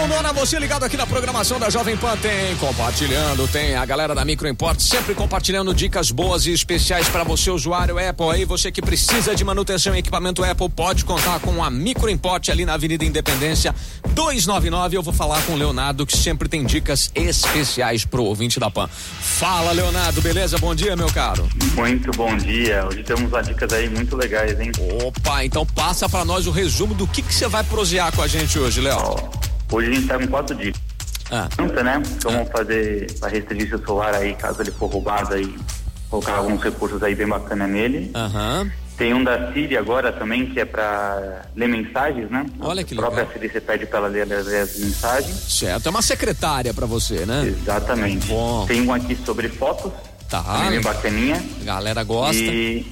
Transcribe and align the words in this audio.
galera, 0.00 0.32
você 0.32 0.58
ligado 0.58 0.84
aqui 0.84 0.96
na 0.96 1.06
programação 1.06 1.58
da 1.58 1.68
Jovem 1.68 1.96
Pan 1.96 2.16
tem 2.16 2.56
compartilhando, 2.56 3.46
tem 3.48 3.74
a 3.74 3.84
galera 3.84 4.14
da 4.14 4.24
Micro 4.24 4.48
Import 4.48 4.78
sempre 4.80 5.14
compartilhando 5.14 5.74
dicas 5.74 6.10
boas 6.10 6.46
e 6.46 6.52
especiais 6.52 7.08
para 7.08 7.24
você 7.24 7.50
usuário 7.50 7.96
Apple 7.98 8.30
aí, 8.30 8.44
você 8.44 8.70
que 8.70 8.80
precisa 8.80 9.34
de 9.34 9.44
manutenção 9.44 9.94
e 9.94 9.98
equipamento 9.98 10.44
Apple 10.44 10.68
pode 10.68 11.04
contar 11.04 11.40
com 11.40 11.62
a 11.62 11.70
Micro 11.70 12.08
Import 12.08 12.48
ali 12.48 12.64
na 12.64 12.74
Avenida 12.74 13.04
Independência 13.04 13.74
299. 14.10 14.96
Eu 14.96 15.02
vou 15.02 15.12
falar 15.12 15.42
com 15.42 15.52
o 15.52 15.56
Leonardo 15.56 16.06
que 16.06 16.16
sempre 16.16 16.48
tem 16.48 16.64
dicas 16.64 17.10
especiais 17.14 18.04
pro 18.04 18.24
ouvinte 18.24 18.60
da 18.60 18.70
Pan. 18.70 18.88
Fala, 18.88 19.72
Leonardo, 19.72 20.20
beleza? 20.22 20.58
Bom 20.58 20.74
dia, 20.74 20.96
meu 20.96 21.10
caro. 21.12 21.48
Muito 21.74 22.10
bom 22.12 22.36
dia. 22.36 22.86
Hoje 22.86 23.02
temos 23.02 23.30
umas 23.30 23.46
dicas 23.46 23.72
aí 23.72 23.88
muito 23.88 24.16
legais, 24.16 24.58
hein? 24.60 24.70
Opa, 25.04 25.44
então 25.44 25.66
passa 25.66 26.08
para 26.08 26.24
nós 26.24 26.46
o 26.46 26.50
resumo 26.50 26.94
do 26.94 27.06
que 27.06 27.22
que 27.22 27.34
você 27.34 27.48
vai 27.48 27.64
prosear 27.64 28.14
com 28.14 28.22
a 28.22 28.26
gente 28.26 28.58
hoje, 28.58 28.80
Léo. 28.80 28.98
Ó, 28.98 29.39
Hoje 29.70 29.88
a 29.90 29.94
gente 29.94 30.06
tá 30.06 30.18
com 30.18 30.26
quatro 30.26 30.56
dicas. 30.56 30.80
Ah. 31.30 31.48
Né? 31.84 32.02
Então 32.16 32.32
vamos 32.32 32.48
fazer 32.50 33.06
para 33.20 33.28
restringir 33.28 33.68
seu 33.68 33.78
celular 33.78 34.14
aí, 34.14 34.34
caso 34.34 34.60
ele 34.62 34.72
for 34.72 34.90
roubado 34.90 35.34
aí, 35.34 35.54
colocar 36.08 36.34
alguns 36.36 36.60
recursos 36.62 37.00
aí 37.02 37.14
bem 37.14 37.28
bacana 37.28 37.66
nele. 37.66 38.10
Aham. 38.14 38.70
Tem 38.96 39.14
um 39.14 39.24
da 39.24 39.50
Siri 39.52 39.78
agora 39.78 40.12
também, 40.12 40.44
que 40.50 40.60
é 40.60 40.64
para 40.66 41.42
ler 41.56 41.68
mensagens, 41.68 42.30
né? 42.30 42.44
Olha 42.60 42.84
que 42.84 42.92
A 42.92 42.96
própria 42.98 43.20
legal. 43.22 43.32
Siri 43.32 43.48
você 43.50 43.60
pede 43.60 43.86
para 43.86 43.98
ela 44.00 44.08
ler, 44.08 44.26
ler 44.26 44.40
as 44.60 44.76
mensagens. 44.78 45.36
Certo, 45.36 45.86
é 45.86 45.90
uma 45.90 46.02
secretária 46.02 46.74
para 46.74 46.84
você, 46.84 47.24
né? 47.24 47.46
Exatamente. 47.46 48.26
Bom. 48.26 48.66
Tem 48.66 48.82
um 48.82 48.92
aqui 48.92 49.16
sobre 49.24 49.48
fotos, 49.48 49.90
Tá. 50.28 50.42
bem 50.68 50.80
bacaninha. 50.82 51.42
Galera 51.62 52.04
gosta. 52.04 52.36
E 52.42 52.86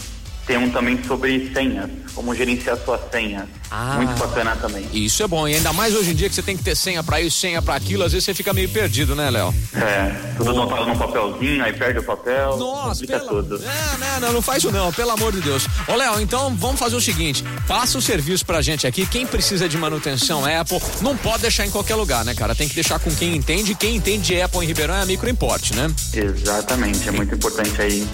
tem 0.48 0.56
um 0.56 0.70
também 0.70 0.98
sobre 1.04 1.52
senhas, 1.52 1.90
como 2.14 2.34
gerenciar 2.34 2.78
suas 2.78 3.00
senhas. 3.12 3.44
Ah. 3.70 3.96
Muito 3.96 4.18
bacana 4.18 4.56
também. 4.56 4.88
Isso 4.94 5.22
é 5.22 5.28
bom, 5.28 5.46
e 5.46 5.54
ainda 5.54 5.74
mais 5.74 5.94
hoje 5.94 6.12
em 6.12 6.14
dia 6.14 6.26
que 6.26 6.34
você 6.34 6.42
tem 6.42 6.56
que 6.56 6.64
ter 6.64 6.74
senha 6.74 7.02
pra 7.02 7.20
isso, 7.20 7.38
senha 7.38 7.60
pra 7.60 7.74
aquilo, 7.74 8.02
às 8.02 8.12
vezes 8.12 8.24
você 8.24 8.32
fica 8.32 8.54
meio 8.54 8.70
perdido, 8.70 9.14
né, 9.14 9.28
Léo? 9.28 9.54
É, 9.74 10.34
tudo 10.38 10.50
anotado 10.50 10.86
num 10.86 10.96
papelzinho, 10.96 11.62
aí 11.62 11.74
perde 11.74 11.98
o 11.98 12.02
papel, 12.02 12.56
Nossa, 12.56 13.06
pela... 13.06 13.20
tudo. 13.20 13.62
É, 13.62 13.98
não, 13.98 14.20
não, 14.20 14.32
não 14.32 14.42
faz 14.42 14.64
isso 14.64 14.72
não, 14.72 14.90
pelo 14.90 15.10
amor 15.10 15.32
de 15.32 15.42
Deus. 15.42 15.66
Ô, 15.86 15.94
Léo, 15.94 16.18
então 16.18 16.56
vamos 16.56 16.80
fazer 16.80 16.96
o 16.96 17.00
seguinte, 17.00 17.44
faça 17.66 17.98
o 17.98 18.00
serviço 18.00 18.46
pra 18.46 18.62
gente 18.62 18.86
aqui, 18.86 19.04
quem 19.04 19.26
precisa 19.26 19.68
de 19.68 19.76
manutenção 19.76 20.46
Apple, 20.46 20.80
não 21.02 21.14
pode 21.14 21.42
deixar 21.42 21.66
em 21.66 21.70
qualquer 21.70 21.96
lugar, 21.96 22.24
né, 22.24 22.34
cara? 22.34 22.54
Tem 22.54 22.66
que 22.66 22.74
deixar 22.74 22.98
com 22.98 23.14
quem 23.14 23.36
entende, 23.36 23.74
quem 23.74 23.96
entende 23.96 24.28
de 24.28 24.40
Apple 24.40 24.64
em 24.64 24.66
Ribeirão 24.66 24.94
é 24.94 25.02
a 25.02 25.06
Micro 25.06 25.28
Import, 25.28 25.72
né? 25.72 25.90
Exatamente, 26.14 27.06
é 27.06 27.12
muito 27.12 27.34
importante 27.34 27.82
aí 27.82 28.08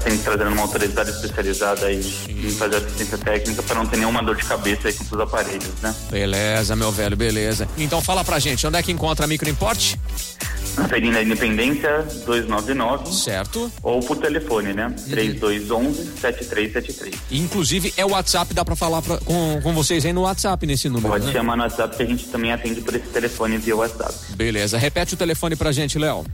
sempre 0.00 0.18
trazendo 0.18 0.50
uma 0.50 0.62
autoridade 0.62 1.10
especializada 1.10 1.86
aí 1.86 2.00
em 2.28 2.50
fazer 2.50 2.76
assistência 2.76 3.18
técnica 3.18 3.62
para 3.62 3.76
não 3.76 3.86
ter 3.86 3.96
nenhuma 3.96 4.22
dor 4.22 4.36
de 4.36 4.44
cabeça 4.44 4.88
aí 4.88 4.94
com 4.94 5.04
seus 5.04 5.20
aparelhos, 5.20 5.80
né? 5.82 5.94
Beleza, 6.10 6.76
meu 6.76 6.92
velho, 6.92 7.16
beleza. 7.16 7.68
Então 7.76 8.00
fala 8.00 8.24
pra 8.24 8.38
gente, 8.38 8.66
onde 8.66 8.78
é 8.78 8.82
que 8.82 8.92
encontra 8.92 9.24
a 9.24 9.28
Micro 9.28 9.48
Import? 9.48 9.94
Na 9.94 10.51
Avenida 10.76 11.22
Independência 11.22 12.02
299 12.26 13.12
Certo? 13.12 13.70
ou 13.82 14.00
por 14.00 14.16
telefone, 14.16 14.72
né? 14.72 14.92
3211 15.10 16.04
7373. 16.20 17.14
Inclusive 17.30 17.92
é 17.96 18.04
o 18.04 18.10
WhatsApp, 18.12 18.54
dá 18.54 18.64
pra 18.64 18.74
falar 18.74 19.02
pra- 19.02 19.18
com, 19.18 19.60
com 19.62 19.72
vocês 19.74 20.04
aí 20.06 20.12
no 20.12 20.22
WhatsApp 20.22 20.66
nesse 20.66 20.88
número, 20.88 21.08
Pode 21.12 21.26
né? 21.26 21.32
chamar 21.32 21.56
no 21.56 21.62
WhatsApp 21.62 21.96
que 21.96 22.02
a 22.02 22.06
gente 22.06 22.26
também 22.26 22.52
atende 22.52 22.80
por 22.80 22.94
esse 22.94 23.06
telefone 23.08 23.58
via 23.58 23.76
WhatsApp. 23.76 24.14
Beleza, 24.34 24.78
repete 24.78 25.14
o 25.14 25.16
telefone 25.16 25.56
pra 25.56 25.72
gente, 25.72 25.98
Léo. 25.98 26.24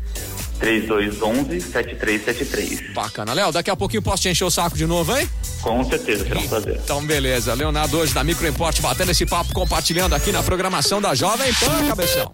3211 0.60 1.60
7373. 1.60 2.92
Bacana. 2.94 3.32
Léo, 3.32 3.52
daqui 3.52 3.70
a 3.70 3.76
pouquinho 3.76 4.02
posso 4.02 4.22
te 4.22 4.28
encher 4.28 4.44
o 4.44 4.50
saco 4.50 4.76
de 4.76 4.86
novo, 4.86 5.16
hein? 5.16 5.28
Com 5.62 5.84
certeza, 5.84 6.24
será 6.26 6.40
um 6.40 6.48
prazer. 6.48 6.80
Então, 6.82 7.04
beleza. 7.04 7.54
Leonardo 7.54 7.96
hoje 7.98 8.12
da 8.12 8.24
Micro 8.24 8.46
Import 8.46 8.80
batendo 8.80 9.10
esse 9.12 9.24
papo, 9.26 9.52
compartilhando 9.52 10.14
aqui 10.14 10.32
na 10.32 10.42
programação 10.42 11.00
da 11.00 11.14
Jovem 11.14 11.52
Pan, 11.54 11.86
cabeção. 11.88 12.32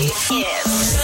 Play 0.00 0.08
Kids. 0.08 0.96